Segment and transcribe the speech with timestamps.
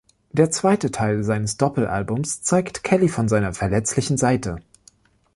[0.31, 4.55] Der zweite Teil seines Doppelalbums zeigt Kelly von seiner verletzlichen Seite.